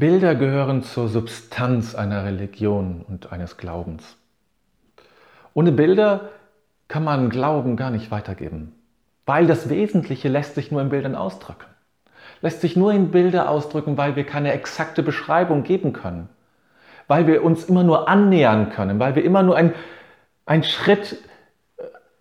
[0.00, 4.16] Bilder gehören zur Substanz einer Religion und eines Glaubens.
[5.52, 6.30] Ohne Bilder
[6.88, 8.72] kann man Glauben gar nicht weitergeben,
[9.26, 11.66] weil das Wesentliche lässt sich nur in Bildern ausdrücken.
[12.40, 16.30] Lässt sich nur in Bilder ausdrücken, weil wir keine exakte Beschreibung geben können,
[17.06, 19.56] weil wir uns immer nur annähern können, weil wir immer nur
[20.46, 21.18] einen Schritt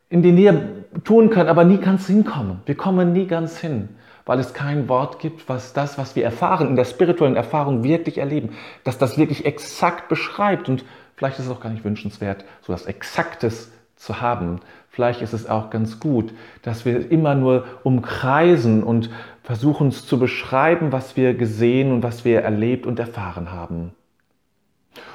[0.10, 2.60] in die Nähe tun können, aber nie ganz hinkommen.
[2.66, 3.88] Wir kommen nie ganz hin
[4.26, 8.18] weil es kein Wort gibt, was das, was wir erfahren, in der spirituellen Erfahrung wirklich
[8.18, 10.70] erleben, dass das wirklich exakt beschreibt.
[10.70, 14.62] Und vielleicht ist es auch gar nicht wünschenswert, so etwas Exaktes zu haben.
[14.90, 19.10] Vielleicht ist es auch ganz gut, dass wir immer nur umkreisen und
[19.44, 23.94] versuchen es zu beschreiben, was wir gesehen und was wir erlebt und erfahren haben.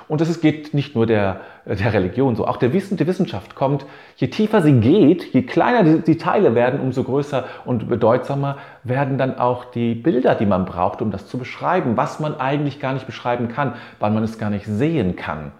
[0.08, 3.86] Und das geht nicht nur der, der Religion so, auch der, Wissen, die Wissenschaft kommt,
[4.16, 9.18] je tiefer sie geht, je kleiner die, die Teile werden, umso größer und bedeutsamer werden
[9.18, 12.92] dann auch die Bilder, die man braucht, um das zu beschreiben, was man eigentlich gar
[12.92, 15.52] nicht beschreiben kann, weil man es gar nicht sehen kann.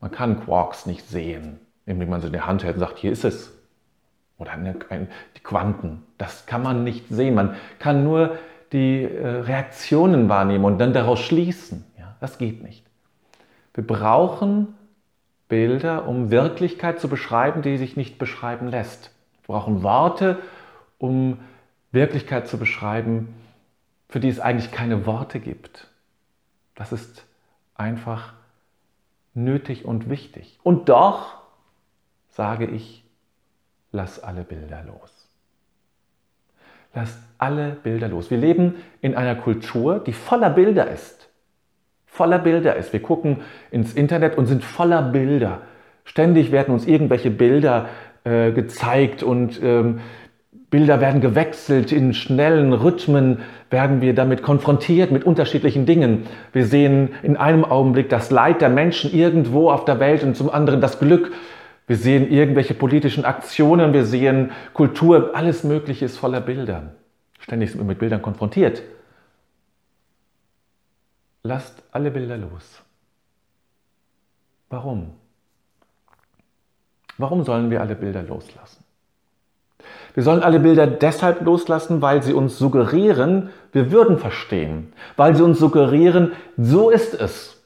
[0.00, 3.12] Man kann Quarks nicht sehen, indem man sie in der Hand hält und sagt, hier
[3.12, 3.56] ist es.
[4.38, 4.74] Oder eine,
[5.36, 7.34] die Quanten, das kann man nicht sehen.
[7.34, 8.38] Man kann nur
[8.72, 11.84] die äh, Reaktionen wahrnehmen und dann daraus schließen.
[11.98, 12.89] Ja, das geht nicht.
[13.80, 14.74] Wir brauchen
[15.48, 19.10] Bilder, um Wirklichkeit zu beschreiben, die sich nicht beschreiben lässt.
[19.46, 20.38] Wir brauchen Worte,
[20.98, 21.38] um
[21.90, 23.34] Wirklichkeit zu beschreiben,
[24.10, 25.86] für die es eigentlich keine Worte gibt.
[26.74, 27.24] Das ist
[27.74, 28.34] einfach
[29.32, 30.58] nötig und wichtig.
[30.62, 31.38] Und doch
[32.28, 33.02] sage ich,
[33.92, 35.26] lass alle Bilder los.
[36.92, 38.30] Lass alle Bilder los.
[38.30, 41.29] Wir leben in einer Kultur, die voller Bilder ist
[42.10, 42.92] voller Bilder ist.
[42.92, 43.38] Wir gucken
[43.70, 45.62] ins Internet und sind voller Bilder.
[46.04, 47.88] Ständig werden uns irgendwelche Bilder
[48.24, 50.00] äh, gezeigt und ähm,
[50.70, 53.38] Bilder werden gewechselt, in schnellen Rhythmen
[53.70, 56.26] werden wir damit konfrontiert mit unterschiedlichen Dingen.
[56.52, 60.50] Wir sehen in einem Augenblick das Leid der Menschen irgendwo auf der Welt und zum
[60.50, 61.32] anderen das Glück.
[61.88, 66.94] Wir sehen irgendwelche politischen Aktionen, wir sehen Kultur, alles Mögliche ist voller Bilder.
[67.40, 68.82] Ständig sind wir mit Bildern konfrontiert.
[71.42, 72.82] Lasst alle Bilder los.
[74.68, 75.12] Warum?
[77.18, 78.84] Warum sollen wir alle Bilder loslassen?
[80.14, 84.92] Wir sollen alle Bilder deshalb loslassen, weil sie uns suggerieren, wir würden verstehen.
[85.16, 87.62] Weil sie uns suggerieren, so ist es.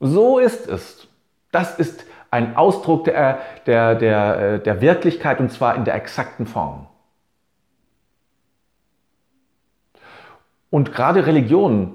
[0.00, 1.06] So ist es.
[1.50, 6.86] Das ist ein Ausdruck der, der, der, der Wirklichkeit und zwar in der exakten Form.
[10.70, 11.94] Und gerade Religion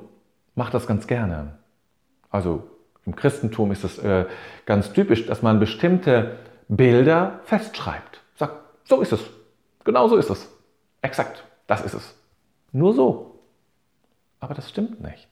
[0.57, 1.53] macht das ganz gerne.
[2.29, 2.63] Also
[3.05, 4.25] im Christentum ist es äh,
[4.65, 6.37] ganz typisch, dass man bestimmte
[6.67, 8.21] Bilder festschreibt.
[8.35, 9.21] Sagt, so ist es.
[9.85, 10.51] Genau so ist es.
[11.01, 12.15] Exakt, das ist es.
[12.73, 13.39] Nur so.
[14.39, 15.29] Aber das stimmt nicht.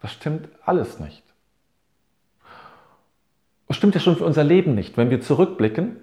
[0.00, 1.22] Das stimmt alles nicht.
[3.68, 4.96] Das stimmt ja schon für unser Leben nicht.
[4.96, 5.96] Wenn wir zurückblicken,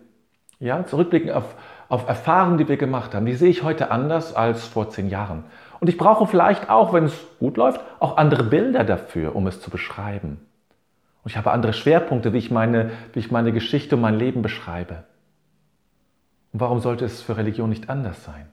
[0.60, 1.56] ja, zurückblicken auf,
[1.90, 5.46] auf Erfahrungen, die wir gemacht haben, die sehe ich heute anders als vor zehn Jahren.
[5.84, 9.60] Und ich brauche vielleicht auch, wenn es gut läuft, auch andere Bilder dafür, um es
[9.60, 10.40] zu beschreiben.
[11.22, 14.42] Und ich habe andere Schwerpunkte, wie ich meine, wie ich meine Geschichte und mein Leben
[14.42, 15.04] beschreibe.
[16.54, 18.48] Und warum sollte es für Religion nicht anders sein?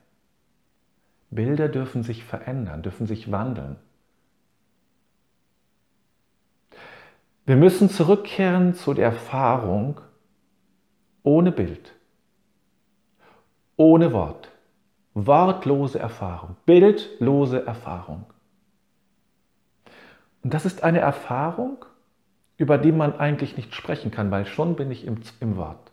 [1.31, 3.77] Bilder dürfen sich verändern, dürfen sich wandeln.
[7.47, 10.01] Wir müssen zurückkehren zu der Erfahrung
[11.23, 11.93] ohne Bild,
[13.77, 14.50] ohne Wort.
[15.15, 18.27] Wortlose Erfahrung, bildlose Erfahrung.
[20.43, 21.85] Und das ist eine Erfahrung,
[22.57, 25.91] über die man eigentlich nicht sprechen kann, weil schon bin ich im, im Wort.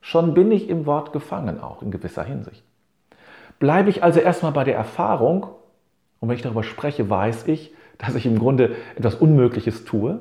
[0.00, 2.64] Schon bin ich im Wort gefangen, auch in gewisser Hinsicht.
[3.58, 5.46] Bleibe ich also erstmal bei der Erfahrung,
[6.20, 10.20] und wenn ich darüber spreche, weiß ich, dass ich im Grunde etwas Unmögliches tue,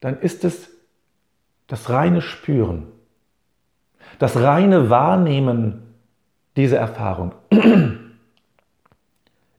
[0.00, 0.70] dann ist es
[1.66, 2.86] das reine Spüren,
[4.18, 5.87] das reine Wahrnehmen
[6.58, 7.32] diese Erfahrung.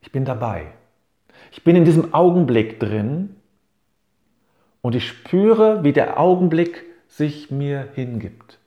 [0.01, 0.73] Ich bin dabei.
[1.51, 3.35] Ich bin in diesem Augenblick drin
[4.81, 8.57] und ich spüre, wie der Augenblick sich mir hingibt.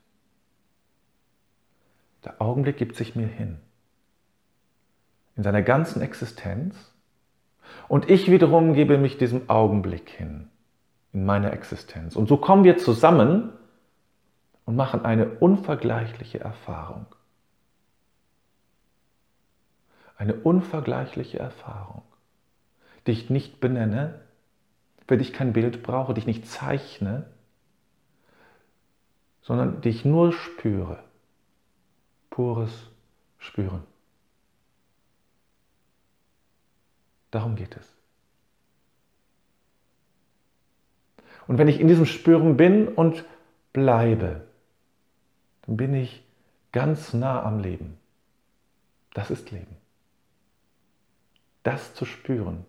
[2.25, 3.59] Der Augenblick gibt sich mir hin.
[5.35, 6.77] In seiner ganzen Existenz.
[7.89, 10.49] Und ich wiederum gebe mich diesem Augenblick hin.
[11.13, 12.15] In meiner Existenz.
[12.15, 13.53] Und so kommen wir zusammen
[14.65, 17.07] und machen eine unvergleichliche Erfahrung
[20.23, 22.03] eine unvergleichliche Erfahrung,
[23.09, 24.21] die ich nicht benenne,
[25.09, 27.27] für die ich kein Bild brauche, die ich nicht zeichne,
[29.41, 31.03] sondern die ich nur spüre.
[32.31, 32.87] Pures
[33.39, 33.83] Spüren.
[37.33, 37.93] Darum geht es.
[41.49, 43.25] Und wenn ich in diesem Spüren bin und
[43.73, 44.47] bleibe,
[45.63, 46.23] dann bin ich
[46.71, 47.99] ganz nah am Leben.
[49.15, 49.82] Das ist Leben.
[51.63, 52.65] Das zu spüren.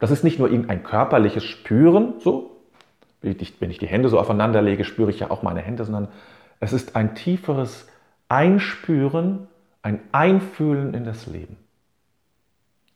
[0.00, 2.56] das ist nicht nur irgendein körperliches Spüren, so,
[3.20, 6.08] wenn ich die Hände so aufeinander lege, spüre ich ja auch meine Hände, sondern
[6.60, 7.88] es ist ein tieferes
[8.28, 9.48] Einspüren,
[9.82, 11.56] ein Einfühlen in das Leben.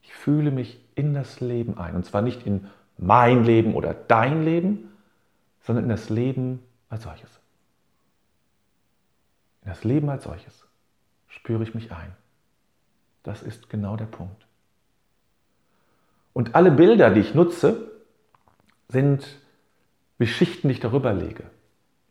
[0.03, 1.97] Ich fühle mich in das Leben ein.
[1.97, 2.69] Und zwar nicht in
[2.99, 4.93] mein Leben oder dein Leben,
[5.63, 7.41] sondern in das Leben als solches.
[9.63, 10.67] In das Leben als solches
[11.29, 12.15] spüre ich mich ein.
[13.23, 14.47] Das ist genau der Punkt.
[16.43, 17.93] Und alle Bilder, die ich nutze,
[18.89, 19.39] sind
[20.19, 21.45] wie Schichten, die ich darüber lege.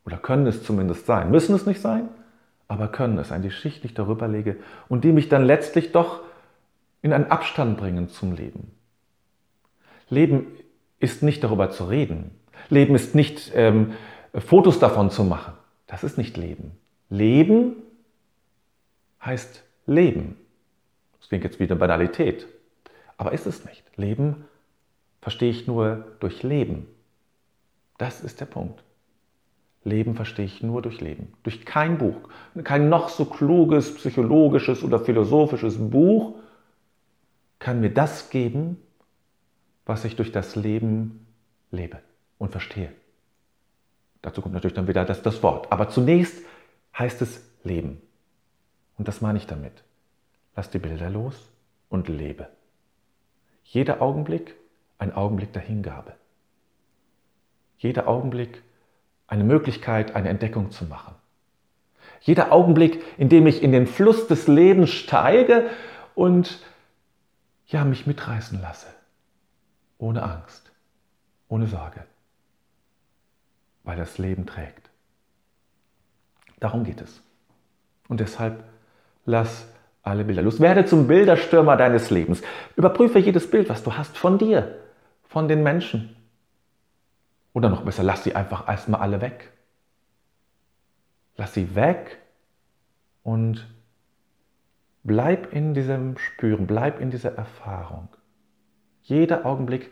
[0.06, 1.32] Oder können es zumindest sein.
[1.32, 2.08] Müssen es nicht sein,
[2.70, 3.42] aber können es sein.
[3.42, 4.56] Die Schicht, die ich darüber lege
[4.88, 6.22] und die mich dann letztlich doch
[7.02, 8.72] in einen Abstand bringen zum Leben.
[10.08, 10.48] Leben
[11.02, 12.32] ist nicht darüber zu reden.
[12.70, 13.92] Leben ist nicht ähm,
[14.34, 15.56] Fotos davon zu machen.
[15.88, 16.72] Das ist nicht Leben.
[17.10, 17.76] Leben
[19.26, 20.38] heißt Leben.
[21.20, 22.48] Das klingt jetzt wieder Banalität.
[23.22, 23.84] Aber ist es nicht.
[23.98, 24.46] Leben
[25.22, 26.88] verstehe ich nur durch Leben.
[28.00, 28.84] Das ist der Punkt.
[29.84, 31.32] Leben verstehe ich nur durch Leben.
[31.44, 32.16] Durch kein Buch.
[32.64, 36.40] Kein noch so kluges, psychologisches oder philosophisches Buch
[37.60, 38.78] kann mir das geben,
[39.86, 41.28] was ich durch das Leben
[41.70, 42.00] lebe
[42.40, 42.92] und verstehe.
[44.24, 45.72] Dazu kommt natürlich dann wieder das, das Wort.
[45.72, 46.42] Aber zunächst
[46.98, 48.02] heißt es Leben.
[48.98, 49.84] Und das meine ich damit.
[50.56, 51.52] Lass die Bilder los
[51.88, 52.48] und lebe.
[53.64, 54.56] Jeder Augenblick
[54.98, 56.14] ein Augenblick der Hingabe.
[57.78, 58.62] Jeder Augenblick
[59.26, 61.16] eine Möglichkeit, eine Entdeckung zu machen.
[62.20, 65.70] Jeder Augenblick, in dem ich in den Fluss des Lebens steige
[66.14, 66.60] und
[67.66, 68.88] ja, mich mitreißen lasse.
[69.98, 70.72] Ohne Angst,
[71.48, 72.06] ohne Sorge,
[73.84, 74.90] weil das Leben trägt.
[76.60, 77.22] Darum geht es.
[78.08, 78.64] Und deshalb
[79.26, 79.66] lass
[80.04, 80.60] alle Bilder los.
[80.60, 82.42] Werde zum Bilderstürmer deines Lebens.
[82.76, 84.76] Überprüfe jedes Bild, was du hast von dir,
[85.24, 86.16] von den Menschen.
[87.54, 89.52] Oder noch besser, lass sie einfach erstmal alle weg.
[91.38, 92.18] Lass sie weg
[93.24, 93.68] und
[95.04, 98.10] bleib in diesem Spüren, bleib in dieser Erfahrung.
[99.04, 99.92] Jeder Augenblick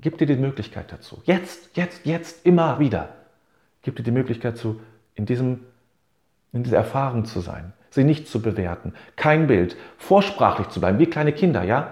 [0.00, 1.22] gibt dir die Möglichkeit dazu.
[1.24, 3.08] Jetzt, jetzt, jetzt, immer wieder.
[3.82, 4.80] Gibt dir die Möglichkeit dazu,
[5.14, 5.64] in, diesem,
[6.56, 8.94] in dieser Erfahrung zu sein sie nicht zu bewerten.
[9.16, 9.76] Kein Bild.
[9.98, 11.90] Vorsprachlich zu bleiben, wie kleine Kinder, ja?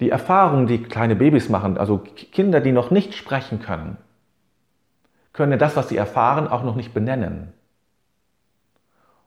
[0.00, 3.96] Die Erfahrungen, die kleine Babys machen, also Kinder, die noch nicht sprechen können,
[5.32, 7.52] können das, was sie erfahren, auch noch nicht benennen.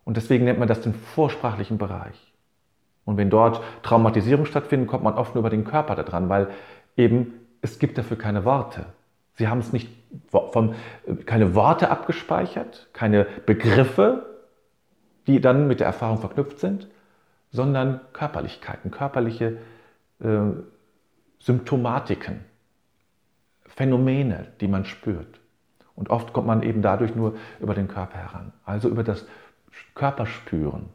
[0.03, 2.33] Und deswegen nennt man das den vorsprachlichen Bereich.
[3.03, 6.49] Und wenn dort Traumatisierung stattfindet, kommt man oft nur über den Körper da dran, weil
[6.95, 8.85] eben es gibt dafür keine Worte.
[9.35, 9.89] Sie haben es nicht
[10.29, 10.75] vom,
[11.25, 14.30] keine Worte abgespeichert, keine Begriffe,
[15.27, 16.87] die dann mit der Erfahrung verknüpft sind,
[17.51, 19.57] sondern Körperlichkeiten, körperliche
[20.19, 20.39] äh,
[21.39, 22.41] Symptomatiken,
[23.65, 25.39] Phänomene, die man spürt.
[25.95, 29.25] Und oft kommt man eben dadurch nur über den Körper heran, also über das
[29.95, 30.89] Körperspüren.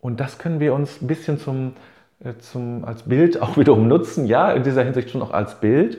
[0.00, 1.74] Und das können wir uns ein bisschen zum,
[2.20, 5.98] äh, zum, als Bild auch wiederum nutzen, ja, in dieser Hinsicht schon auch als Bild,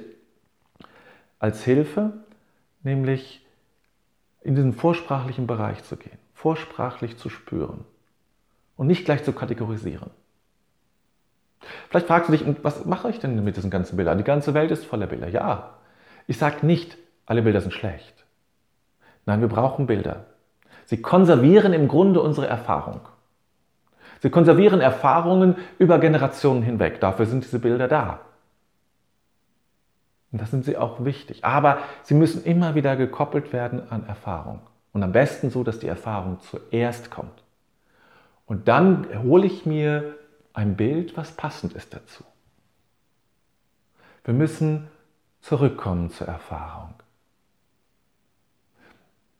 [1.37, 2.13] als Hilfe,
[2.83, 3.45] nämlich
[4.41, 7.83] in diesen vorsprachlichen Bereich zu gehen vorsprachlich zu spüren
[8.77, 10.09] und nicht gleich zu kategorisieren.
[11.89, 14.17] Vielleicht fragst du dich, was mache ich denn mit diesen ganzen Bildern?
[14.17, 15.27] Die ganze Welt ist voller Bilder.
[15.27, 15.75] Ja,
[16.27, 18.25] ich sage nicht, alle Bilder sind schlecht.
[19.25, 20.27] Nein, wir brauchen Bilder.
[20.85, 23.01] Sie konservieren im Grunde unsere Erfahrung.
[24.21, 27.01] Sie konservieren Erfahrungen über Generationen hinweg.
[27.01, 28.21] Dafür sind diese Bilder da.
[30.31, 31.43] Und das sind sie auch wichtig.
[31.43, 34.61] Aber sie müssen immer wieder gekoppelt werden an Erfahrung.
[34.93, 37.43] Und am besten so, dass die Erfahrung zuerst kommt.
[38.45, 40.17] Und dann hole ich mir
[40.53, 42.23] ein Bild, was passend ist dazu.
[44.23, 44.87] Wir müssen
[45.41, 46.93] zurückkommen zur Erfahrung.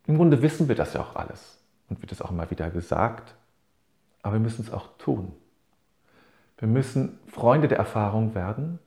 [0.06, 3.34] Im Grunde wissen wir das ja auch alles und wird es auch immer wieder gesagt,
[4.22, 5.32] aber wir müssen es auch tun.
[6.58, 8.78] Wir müssen Freunde der Erfahrung werden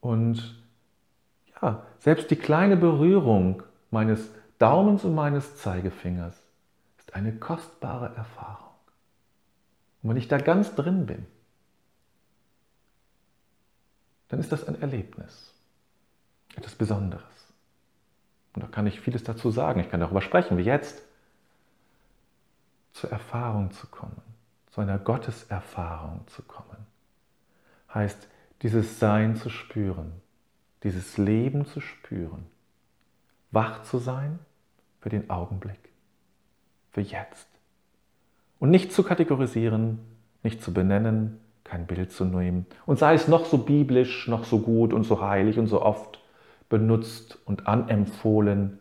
[0.00, 0.56] und
[1.60, 4.30] ja, selbst die kleine Berührung meines
[4.62, 6.40] Daumens und meines Zeigefingers
[6.96, 8.70] ist eine kostbare Erfahrung.
[10.00, 11.26] Und wenn ich da ganz drin bin,
[14.28, 15.52] dann ist das ein Erlebnis,
[16.54, 17.24] etwas Besonderes.
[18.54, 19.80] Und da kann ich vieles dazu sagen.
[19.80, 21.02] Ich kann darüber sprechen, wie jetzt
[22.92, 24.22] zur Erfahrung zu kommen,
[24.70, 26.86] zu einer Gotteserfahrung zu kommen.
[27.92, 28.28] heißt,
[28.62, 30.12] dieses Sein zu spüren,
[30.84, 32.46] dieses Leben zu spüren,
[33.50, 34.38] wach zu sein
[35.02, 35.90] für den Augenblick,
[36.92, 37.48] für jetzt.
[38.58, 39.98] Und nicht zu kategorisieren,
[40.44, 42.66] nicht zu benennen, kein Bild zu nehmen.
[42.86, 46.20] Und sei es noch so biblisch, noch so gut und so heilig und so oft
[46.68, 48.78] benutzt und anempfohlen,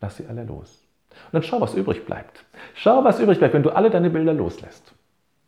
[0.00, 0.82] lass sie alle los.
[1.10, 2.44] Und dann schau, was übrig bleibt.
[2.74, 4.92] Schau, was übrig bleibt, wenn du alle deine Bilder loslässt.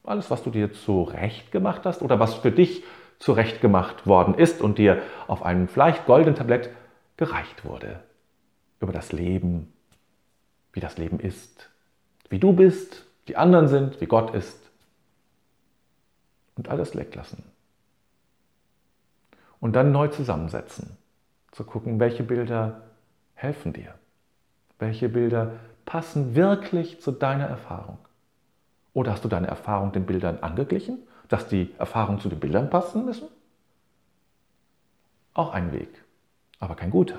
[0.05, 2.85] Alles, was du dir zurecht gemacht hast oder was für dich
[3.19, 6.71] zurecht gemacht worden ist und dir auf einem vielleicht goldenen Tablett
[7.17, 8.01] gereicht wurde.
[8.81, 9.73] Über das Leben,
[10.79, 11.71] wie das Leben ist,
[12.29, 14.71] wie du bist, die anderen sind, wie Gott ist.
[16.55, 17.43] Und alles weglassen.
[19.59, 20.97] Und dann neu zusammensetzen.
[21.51, 22.83] Zu gucken, welche Bilder
[23.35, 23.93] helfen dir.
[24.79, 25.55] Welche Bilder
[25.85, 27.99] passen wirklich zu deiner Erfahrung.
[28.93, 33.05] Oder hast du deine Erfahrung den Bildern angeglichen, dass die Erfahrungen zu den Bildern passen
[33.05, 33.27] müssen?
[35.35, 36.05] Auch ein Weg,
[36.61, 37.19] aber kein guter.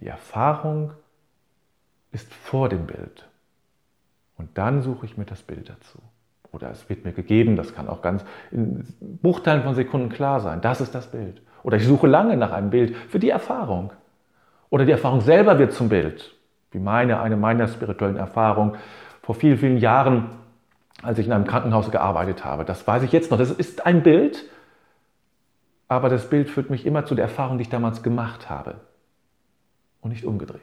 [0.00, 0.92] Die Erfahrung
[2.14, 3.28] ist vor dem Bild.
[4.36, 5.98] Und dann suche ich mir das Bild dazu.
[6.52, 8.86] Oder es wird mir gegeben, das kann auch ganz in
[9.22, 10.60] Bruchteilen von Sekunden klar sein.
[10.60, 11.42] Das ist das Bild.
[11.64, 13.92] Oder ich suche lange nach einem Bild für die Erfahrung.
[14.70, 16.34] Oder die Erfahrung selber wird zum Bild.
[16.70, 18.76] Wie meine, eine meiner spirituellen Erfahrungen
[19.22, 20.30] vor vielen, vielen Jahren,
[21.02, 22.64] als ich in einem Krankenhaus gearbeitet habe.
[22.64, 23.38] Das weiß ich jetzt noch.
[23.38, 24.44] Das ist ein Bild,
[25.88, 28.76] aber das Bild führt mich immer zu der Erfahrung, die ich damals gemacht habe.
[30.00, 30.60] Und nicht umgedreht.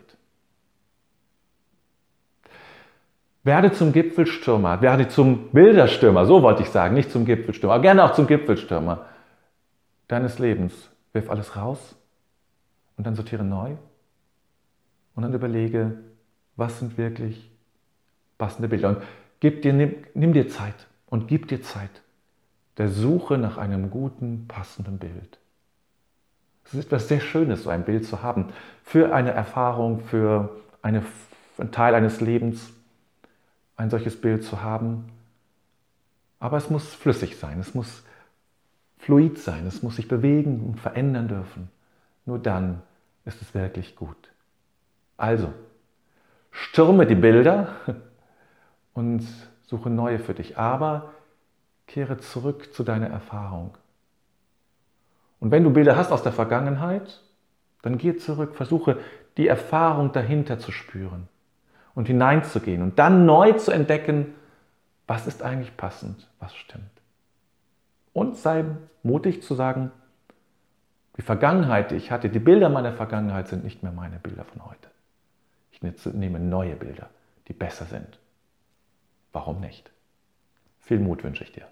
[3.44, 8.04] Werde zum Gipfelstürmer, werde zum Bilderstürmer, so wollte ich sagen, nicht zum Gipfelstürmer, aber gerne
[8.04, 9.06] auch zum Gipfelstürmer
[10.08, 10.90] deines Lebens.
[11.14, 11.96] Wirf alles raus
[12.98, 13.72] und dann sortiere neu
[15.16, 15.98] und dann überlege,
[16.56, 17.50] was sind wirklich
[18.38, 18.90] passende Bilder.
[18.90, 18.98] Und
[19.40, 22.02] gib dir, nimm, nimm dir Zeit und gib dir Zeit
[22.78, 25.40] der Suche nach einem guten, passenden Bild.
[26.66, 28.50] Es ist etwas sehr Schönes, so ein Bild zu haben
[28.84, 31.04] für eine Erfahrung, für eine,
[31.58, 32.72] einen Teil eines Lebens,
[33.82, 35.06] ein solches Bild zu haben.
[36.40, 38.04] Aber es muss flüssig sein, es muss
[39.00, 41.70] fluid sein, es muss sich bewegen und verändern dürfen.
[42.26, 42.82] Nur dann
[43.26, 44.30] ist es wirklich gut.
[45.18, 45.52] Also,
[46.52, 47.70] stürme die Bilder
[48.94, 49.28] und
[49.64, 51.12] suche neue für dich, aber
[51.88, 53.78] kehre zurück zu deiner Erfahrung.
[55.40, 57.22] Und wenn du Bilder hast aus der Vergangenheit,
[57.82, 59.00] dann geh zurück, versuche
[59.38, 61.28] die Erfahrung dahinter zu spüren
[61.96, 64.34] und hineinzugehen und dann neu zu entdecken,
[65.08, 66.90] was ist eigentlich passend, was stimmt.
[68.14, 68.66] Und sei
[69.04, 69.92] mutig zu sagen,
[71.18, 74.66] die Vergangenheit, die ich hatte, die Bilder meiner Vergangenheit sind nicht mehr meine Bilder von
[74.66, 74.90] heute.
[75.72, 75.82] Ich
[76.14, 77.10] nehme neue Bilder,
[77.48, 78.20] die besser sind.
[79.34, 79.92] Warum nicht?
[80.80, 81.68] Viel Mut wünsche ich dir.